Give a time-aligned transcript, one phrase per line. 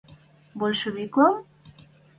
[0.59, 1.35] –Большевиквлӓм?